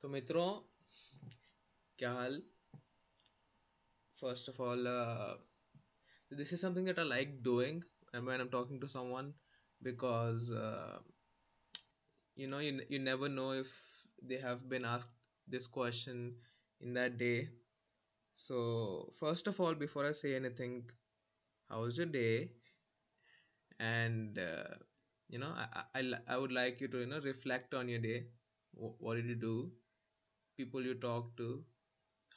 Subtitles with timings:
[0.00, 0.48] तो मित्रों
[1.98, 2.40] क्या हाल
[4.20, 5.34] first of all uh,
[6.30, 7.82] this is something that i like doing
[8.12, 9.32] and when i'm talking to someone
[9.82, 10.98] because uh,
[12.36, 13.70] you know you, you never know if
[14.22, 15.08] they have been asked
[15.48, 16.34] this question
[16.80, 17.48] in that day
[18.34, 20.84] so first of all before i say anything
[21.70, 22.50] how was your day
[23.80, 24.74] and uh,
[25.28, 28.26] you know I, I i would like you to you know reflect on your day
[28.74, 29.70] what did you do
[30.57, 31.47] People you talk to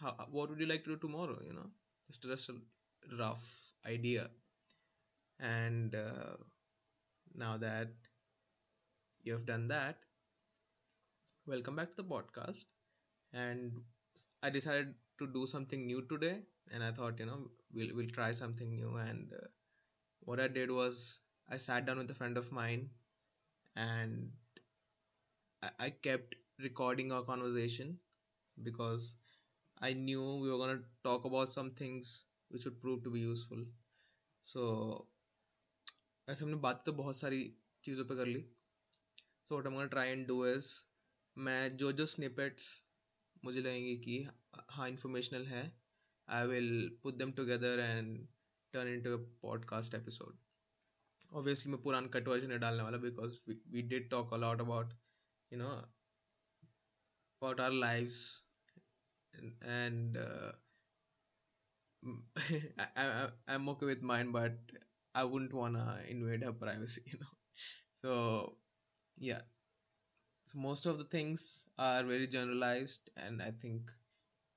[0.01, 1.71] how what would you like to do tomorrow you know?
[2.11, 2.57] Just just a
[3.19, 3.47] rough
[3.87, 4.31] idea.
[5.41, 6.37] And uh,
[7.35, 7.89] now that
[9.23, 10.05] you have done that
[11.47, 12.65] welcome back to the podcast.
[13.33, 13.81] And
[14.43, 16.35] i decided to do something new today
[16.73, 17.39] and i thought you know
[17.75, 18.97] we'll, we'll try something new.
[18.97, 19.47] And uh,
[20.21, 22.91] what i did was i sat down with a friend of mine
[23.77, 24.31] and
[25.63, 27.99] I, I kept recording our conversation
[28.63, 29.17] because
[29.81, 33.21] I knew we were going to talk about some things which would prove to be
[33.21, 33.65] useful.
[34.45, 35.07] So,
[36.29, 37.39] ऐसे हमने बात तो बहुत सारी
[37.85, 38.45] चीज़ों पे कर ली
[39.45, 40.69] so what am try and do is
[41.37, 42.67] मैं जो जो स्निपेट्स
[43.45, 44.19] मुझे लगेंगे कि
[44.71, 45.63] हाँ इंफॉर्मेशनल है
[46.29, 48.27] I will put them together and
[48.75, 50.39] turn into podcast episode
[51.31, 54.95] obviously मैं पुरान कट वर्जन डालने वाला because we did talk a lot about
[55.53, 55.69] you know
[57.43, 58.21] about our lives
[59.62, 60.52] and uh,
[62.80, 64.58] I, I, I'm okay with mine, but
[65.14, 67.34] I wouldn't wanna invade her privacy, you know.
[67.96, 68.58] So
[69.18, 69.42] yeah,
[70.46, 73.92] so most of the things are very generalized, and I think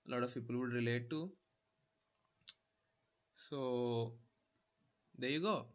[0.06, 1.30] a lot of people would relate to.
[3.36, 4.14] So
[5.18, 5.66] there you go.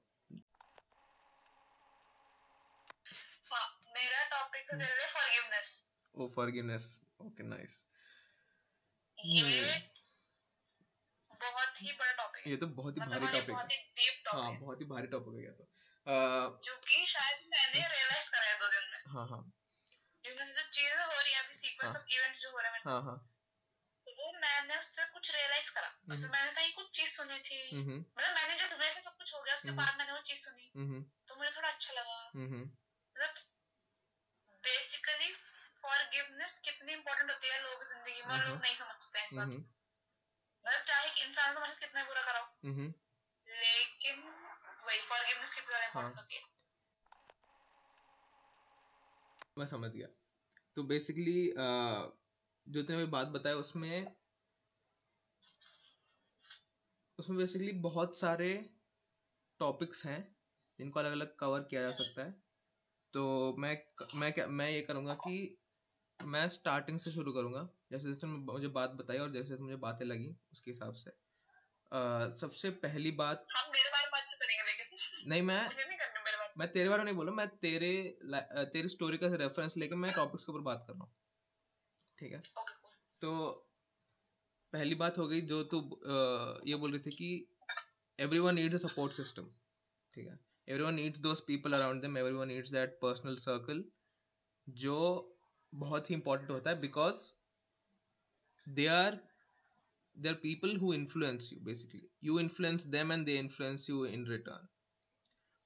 [3.96, 5.80] मेरा topic है तेरे लिए forgiveness
[6.16, 6.86] Oh, forgiveness.
[7.26, 7.76] Okay, nice.
[9.25, 9.81] ये हम्म,
[11.41, 14.87] बहुत ही बड़ा topic ये तो बहुत ही मतलब भारी टॉपिक है। हाँ बहुत ही
[14.87, 15.65] भारी टॉपिक है ये तो।
[16.07, 19.53] अह, क्योंकि शायद मैंने रियलाइज़ करा है दो दिन में। हाँ हाँ।
[20.25, 23.35] जो चीज़ें हो रही है अभी सीक्वेंस। ऑफ़ इवेंट्स जो हो रहे हैं हाँ
[24.19, 27.99] वो मैंने उससे कुछ रियलाइज़ करा। फिर हम्म। मैंने कहीं कुछ चीज़ सुनी थी। हम्म
[27.99, 30.39] मतलब मैंने जब मेरे से सब कुछ हो गया उसके हम्म। बाद मैंने वो चीज़
[30.39, 33.35] सुनी हम्म तो मुझे थोड़ा अच्छा लगा हम्म मतलब
[34.65, 35.33] बेसिकली
[36.09, 39.49] फॉरगिवनेस कितनी इंपॉर्टेंट होती है लोगों ज़िंदगी में लोग। नहीं समझते हैं इस बात
[40.65, 42.87] मतलब चाहे कि इंसान तुम्हारे साथ कितना बुरा कराओ। हम्म
[43.47, 44.23] लेकिन
[44.87, 46.43] वही फॉरगिवनेस कितनी ज़्यादा इंपॉर्टेंट हाँ। होती है।
[49.57, 50.09] मैं समझ गया।
[50.77, 54.17] तो बेसिकली जो तुमने बात बताया उसमें
[57.19, 58.51] उसमें बेसिकली बहुत सारे
[59.61, 60.21] टॉपिक्स हैं
[60.79, 62.33] जिनको अलग अलग कवर किया जा सकता है।
[63.15, 63.23] तो
[63.59, 63.77] मैं
[64.17, 65.39] मैं क्या मैं ये करूँगा कि
[66.21, 70.05] मैं स्टार्टिंग से शुरू करूँगा। जैसे जैसे तुमने मुझे बात बताई और जैसे मुझे बातें
[70.07, 75.31] लगी उसके हिसाब से। अ, सबसे पहली बात हम मेरे बारे में बात करेंगे लेकिन?
[75.31, 78.19] नहीं मैं नहीं में। तेरे बारे में नहीं बोल मैं तेरे
[78.73, 81.15] तेरी स्टोरी का रेफरेंस लेके मैं टॉपिक्स के ऊपर बात कर रहा हूँ।
[82.19, 82.43] ठीक है?
[83.21, 83.65] तो
[84.73, 85.79] पहली बात हो गई जो तू
[86.67, 87.57] ये बोल रही थी कि
[88.19, 89.47] everyone needs a support system
[90.15, 90.39] ठीक है?
[90.69, 93.85] Everyone needs those people around them everyone needs that personal circle
[94.69, 94.99] जो
[95.73, 97.33] बहुत ही इंपॉर्टेंट होता है because
[98.67, 99.19] they are
[100.17, 104.27] they are people who influence you basically you influence them and they influence you in
[104.27, 104.69] return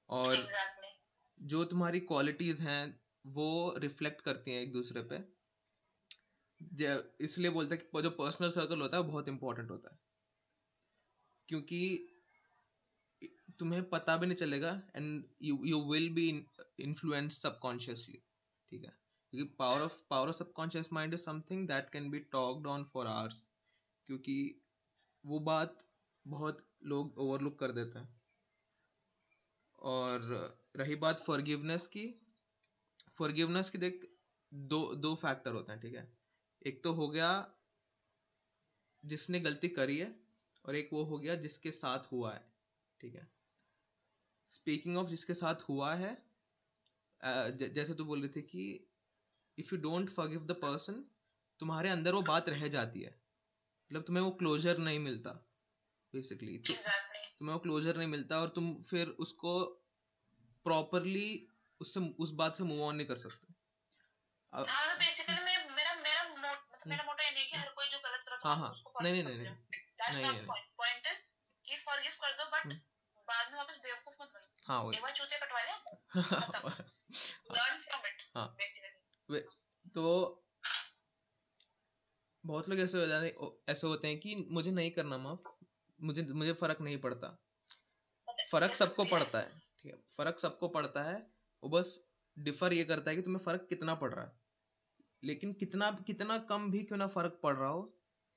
[0.09, 0.35] और
[1.39, 2.81] जो तुम्हारी qualities हैं
[3.25, 5.17] वो रिफ्लेक्ट करती हैं एक दूसरे पे।
[7.23, 9.99] इसलिए बोलते हैं कि जो पर्सनल सर्कल होता है बहुत इंपॉर्टेंट होता है।
[11.49, 12.09] क्योंकि
[13.59, 16.27] तुम्हें पता भी नहीं चलेगा and you you will be
[16.79, 18.21] influenced subconsciously
[18.69, 18.93] ठीक है?
[19.33, 23.07] क्योंकि power of power of subconscious mind is something that can be talked on for
[23.07, 23.49] hours
[24.07, 24.37] क्योंकि
[25.23, 25.85] वो बात
[26.25, 28.21] बहुत लोग ओवरलुक कर देते हैं।
[29.79, 30.21] और
[30.75, 32.05] रही बात फॉरगिवनेस की
[33.17, 34.05] फॉरगिवनेस की देख,
[34.51, 36.07] दो दो फैक्टर होते हैं, ठीक है?
[36.61, 37.31] एक तो हो गया
[39.03, 40.13] जिसने गलती करी है,
[40.65, 42.45] और एक वो हो गया जिसके साथ हुआ है,
[43.01, 43.27] ठीक है?
[44.49, 46.13] स्पीकिंग ऑफ़ जिसके साथ हुआ है
[47.21, 48.63] जैसे तू बोल रही थी कि
[49.57, 51.03] if you don't forgive the person
[51.59, 55.31] तुम्हारे अंदर वो बात रह जाती है। मतलब तुम्हें वो क्लोजर नहीं मिलता
[56.13, 56.73] बेसिकली तो
[57.39, 59.53] तुम्हें वो क्लोजर नहीं मिलता और तुम फिर उसको
[60.65, 61.27] प्रॉपरली
[61.81, 63.53] उससे उस बात से मूव ऑन नहीं कर सकते।
[64.53, 68.25] हाँ बेसिकली मैं मेरा मेरा मोट मेरा मोटो ये है कि हर कोई जो गलत
[68.29, 70.67] करता हाँ नहीं नहीं नहीं नहीं। नहीं, not नहीं, point.
[70.81, 71.21] Point is
[71.65, 72.75] कि forgive कर दो बट हम्म।
[73.27, 75.59] बाद में वापस बेवकूफ़ मत बनो। हाँ एक बार चूते कटवा
[76.39, 76.69] खत्म।
[77.55, 78.92] लर्न फ्रॉम इट हाँ। बेसिकली
[79.95, 80.03] तो
[82.43, 83.33] बहुत लोग ऐसे हो जाते
[83.71, 85.47] ऐसे होते हैं कि मुझे नहीं करना माफ़
[85.99, 87.37] मुझे मुझे फ़र्क नहीं पड़ता।
[88.51, 89.97] फ़र्क सबको पड़ता है ठीक है?
[90.17, 91.15] फ़र्क सबको पड़ता है
[91.63, 91.89] वो बस
[92.37, 94.31] डिफर ये करता है कि तुम्हें फ़र्क कितना पड़ रहा है।
[95.23, 97.81] लेकिन कितना कितना कम भी क्यों ना फ़र्क पड़ रहा हो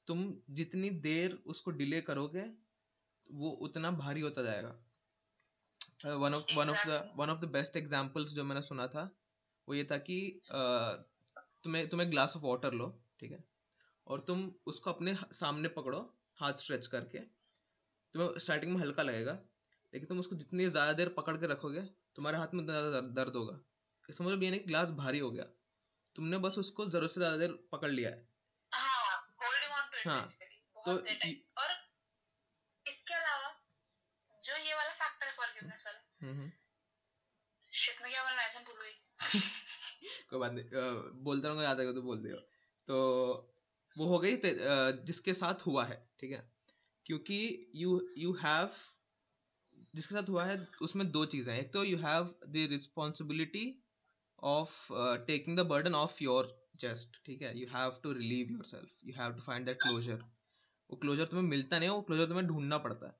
[0.09, 2.47] तुम जितनी देर उसको डिले करोगे
[3.26, 4.75] वो उतना भारी होता जाएगा।
[6.17, 9.02] One of one of the one of the best examples जो मैंने सुना था
[9.69, 10.19] वो ये था कि
[10.50, 10.59] अ,
[11.66, 12.88] तुम्हें तुम्हें ग्लास ऑफ़ वाटर लो
[13.20, 13.44] ठीक है?
[14.06, 16.00] और तुम उसको अपने सामने पकड़ो
[16.38, 17.18] हाथ स्ट्रेच करके।
[18.14, 19.32] तुम्हें स्टार्टिंग में हल्का लगेगा
[19.92, 21.80] लेकिन तुम उसको जितनी ज़्यादा देर पकड़ के रखोगे
[22.16, 23.58] तुम्हारे हाथ में ज़्यादा दर्द- होगा।
[24.08, 25.44] इसका मतलब ये नहीं ग्लास भारी हो गया।
[26.16, 28.28] तुमने बस उसको ज़रूरत से ज़्यादा देर पकड़ लिया है।
[28.72, 29.16] हाँ
[30.06, 30.28] हाँ,
[30.86, 31.70] तो और
[32.86, 33.48] इसके अलावा
[34.44, 36.50] जो ये वाला फैक्टर फॉरगिवनेस वाला हम्म हम्म,
[37.72, 39.65] शिट में क्या बोलना है भूल गई।
[40.37, 42.37] कोई बात नहीं बोलता रहूँगा याद आएगा तो बोल दियो।
[42.88, 42.97] तो
[43.97, 44.37] वो हो गई
[45.06, 46.44] जिसके साथ हुआ है ठीक है?
[47.06, 47.38] क्योंकि
[47.77, 48.71] यू यू हैव
[49.94, 53.67] जिसके साथ हुआ है उसमें दो चीज़ें हैं। एक तो you have the responsibility
[54.43, 54.73] of
[55.27, 57.59] taking the burden of your chest ठीक है?
[57.59, 60.25] You have to relieve yourself you have to find that closure
[60.91, 63.15] वो क्लोजर तुम्हें मिलता नहीं है वो क्लोजर तुम्हें ढूंढना पड़ता है।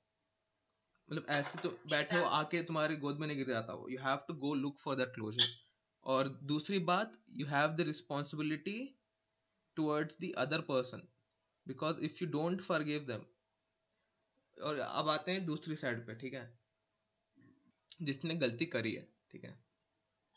[1.09, 4.19] मतलब ऐसे तो बैठे हो आके तुम्हारी गोद में नहीं गिर जाता वो। You have
[4.29, 5.49] to go look for that closure
[6.07, 8.79] और दूसरी बात you have the responsibility
[9.77, 11.03] towards the other person
[11.67, 13.25] because if you don't forgive them
[14.59, 16.59] और अब आते हैं दूसरी साइड पे ठीक है?
[18.03, 19.51] जिसने गलती करी है ठीक है?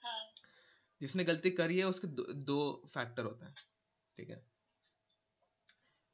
[0.04, 0.34] हाँ।
[1.02, 3.56] जिसने गलती करी है उसके दो, दो फैक्टर होते हैं
[4.18, 4.46] ठीक है?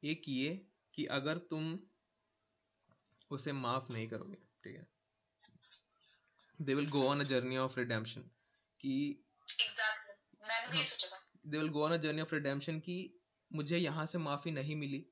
[0.02, 1.78] एक ये कि अगर तुम
[3.30, 4.86] उसे माफ़ नहीं करोगे ठीक है?
[6.62, 8.30] They will go on a journey of redemption
[8.80, 12.96] कि एग्जैक्टली मैंने भी। सोचा था। They will go on a journey of redemption कि
[13.50, 15.04] मुझे यहाँ से माफ़ी नहीं मिली।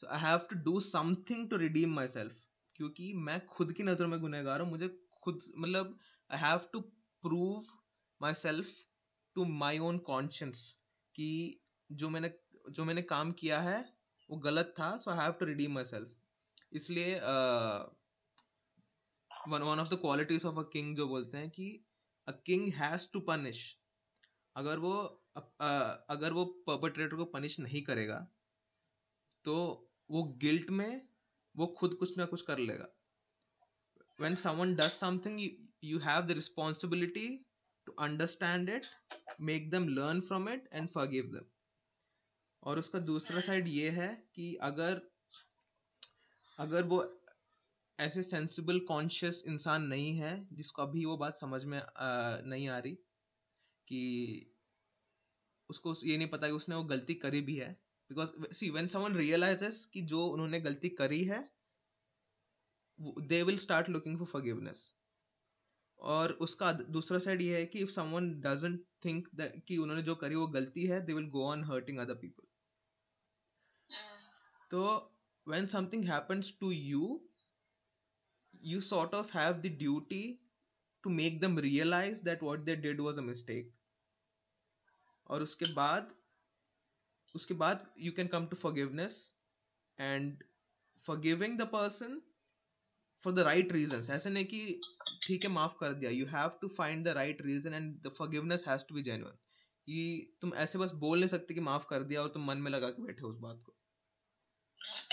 [0.00, 2.44] So I have to do something to redeem myself
[2.76, 4.88] क्योंकि मैं खुद की नज़र में गुनहगार हूँ। मुझे
[5.22, 5.98] खुद मतलब
[6.30, 6.80] I have to
[7.24, 7.66] prove
[8.34, 8.72] myself
[9.36, 10.64] to my own conscience
[11.14, 11.28] कि
[11.90, 12.30] जो मैंने
[12.70, 13.78] जो मैंने काम किया है
[14.30, 17.14] वो गलत था। So I have to redeem myself इसलिए
[19.48, 21.68] one one of the qualities of a king जो बोलते हैं कि
[22.26, 23.60] a king has to punish
[24.56, 24.92] अगर वो
[26.10, 28.26] अगर वो पर्पट्रेटर को पनिश नहीं करेगा
[29.44, 29.54] तो
[30.10, 31.08] वो गिल्ट में
[31.56, 32.88] वो खुद कुछ ना कुछ कर लेगा।
[34.18, 35.50] When someone does something you,
[35.82, 37.28] you have the responsibility
[37.86, 38.86] to understand it
[39.38, 41.48] make them learn from it and forgive them.
[42.62, 45.00] और उसका दूसरा साइड ये है कि अगर
[46.58, 46.98] अगर वो
[47.98, 52.78] ऐसे सेंसिबल कॉन्शियस इंसान नहीं है जिसको अभी वो बात समझ में आ, नहीं आ
[52.78, 52.98] रही
[53.88, 54.02] कि
[55.70, 57.70] उसको ये नहीं पता कि उसने वो गलती करी भी है।
[58.10, 61.42] Because see when someone realises कि जो उन्होंने गलती करी है
[63.28, 64.94] they will start looking for forgiveness
[66.00, 69.28] और उसका दूसरा साइड ये है कि इफ़ समवन डजंट थिंक
[69.68, 72.46] कि उन्होंने जो करी वो गलती है they will go on hurting other people
[74.70, 74.82] तो
[75.46, 77.20] when something happens to you
[78.62, 80.40] you sort of have the duty
[81.04, 83.70] to make them realize that what they did was a mistake
[85.26, 86.12] और उसके बाद
[87.34, 89.18] उसके बाद you can come to forgiveness
[89.98, 90.44] and
[91.08, 92.20] forgiving the person
[93.22, 94.80] for the right reasons ऐसे नहीं कि
[95.26, 98.64] ठीक है माफ़ कर दिया you have to find the right reason and the forgiveness
[98.64, 99.38] has to be genuine
[99.88, 100.02] कि
[100.40, 102.88] तुम ऐसे बस बोल नहीं सकते कि माफ़ कर दिया और तुम मन में लगा
[102.96, 103.74] के बैठे हो उस बात को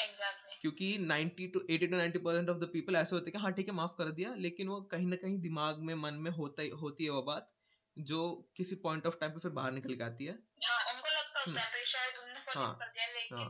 [0.03, 3.51] एग्जैक्टली क्योंकि 90 to 80 to 90 percent of the people ऐसे होते हैं हाँ
[3.51, 6.61] ठीक है माफ़ कर दिया लेकिन वो कहीं ना कहीं दिमाग में मन में होता
[6.61, 7.51] ही होती है वो बात
[7.97, 8.19] जो
[8.57, 11.45] किसी पॉइंट ऑफ़ टाइम पे फिर बाहर निकल के आती है हाँ उनको लगता है
[11.45, 13.49] उस हम्म। टाइम पे शायद तुमने फॉरगिव हाँ, कर दिया लेकिन हाँ।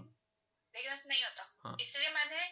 [0.74, 2.48] लेकिन ऐसा नहीं होता हाँ। इसलिए मैंने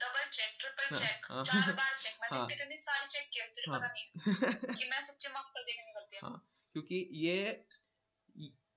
[0.00, 3.46] डबल चेक ट्रिपल हाँ, चेक हाँ। चार बार चेक मैंने हाँ। इतनी सारी चेक किया
[3.48, 6.38] तुझे हाँ। पता नहीं कि मैं सच्चे माफ़ कर नहीं कर दिया हाँ।
[6.74, 7.38] क्योंकि ये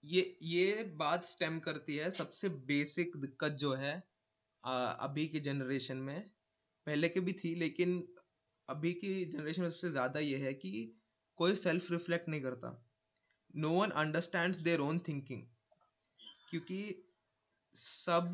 [0.03, 3.93] ये ये बात स्टेम करती है सबसे बेसिक दिक्कत जो है
[4.65, 6.21] अभी की जनरेशन में,
[6.87, 7.97] पहले के भी थी, लेकिन
[8.69, 10.71] अभी की जनरेशन में सबसे ज़्यादा ये है कि
[11.39, 12.71] कोई सेल्फ रिफ्लेक्ट नहीं करता।
[13.55, 15.41] No one understand their own thinking
[16.49, 16.79] क्योंकि
[17.75, 18.33] सब,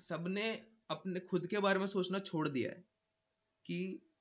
[0.00, 0.50] सबने
[0.90, 2.84] अपने, खुद के बारे में सोचना छोड़ दिया है
[3.66, 3.78] कि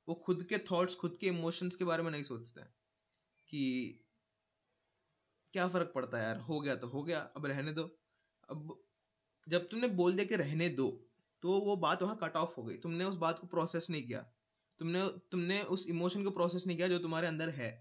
[0.08, 2.74] वो खुद के थॉट्स खुद के इमोशंस के बारे में नहीं सोचते। हैं
[3.48, 4.04] कि
[5.54, 6.40] क्या फ़र्क पड़ता है यार?
[6.40, 7.84] हो गया तो हो गया, अब रहने दो।
[8.50, 8.78] अब
[9.48, 10.90] जब तुमने बोल दिया कि रहने दो
[11.44, 14.22] तो वो बात वहाँ कट ऑफ़ हो गई। तुमने उस बात को प्रोसेस नहीं किया।
[14.80, 17.72] तुमने तुमने उस इमोशन को प्रोसेस नहीं किया जो तुम्हारे अंदर है।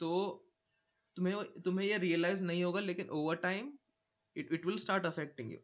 [0.00, 0.10] तो
[1.16, 3.72] तुम्हें तुम्हें ये रियलाइज़ नहीं होगा लेकिन over time
[4.36, 5.60] it, it will start affecting you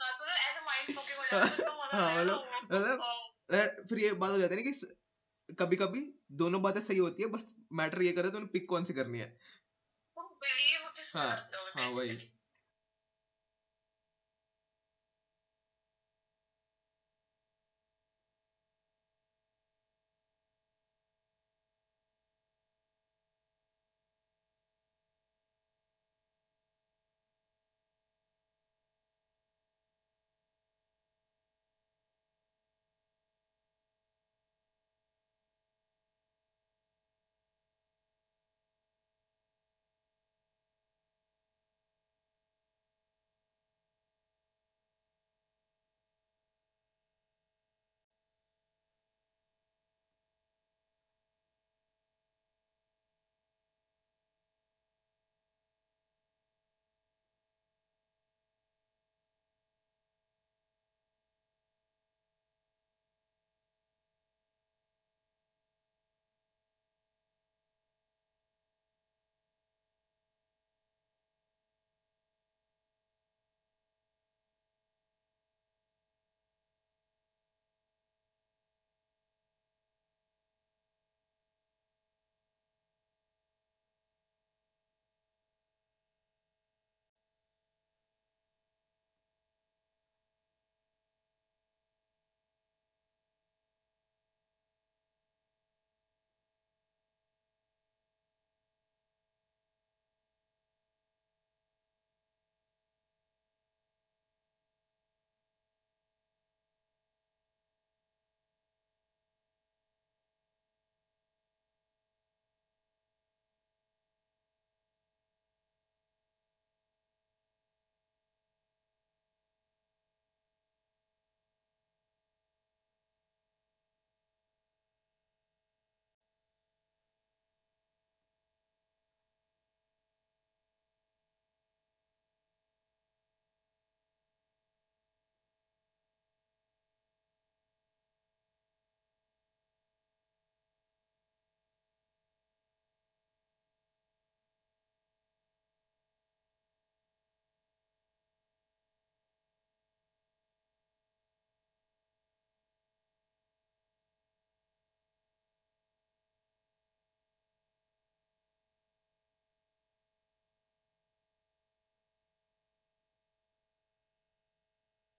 [0.00, 0.12] हाँ
[0.88, 5.76] तो तो हाँ, नहीं मतलब- मतलब- फिर ये बात हो जाती है ना कि कभी
[5.76, 6.00] कभी
[6.34, 9.18] दोनों बातें सही होती है बस मैटर ये करता है तुम्हें पिक कौन सी करनी
[9.18, 9.36] है
[11.14, 11.36] हाँ,
[11.74, 12.16] हाँ, वही।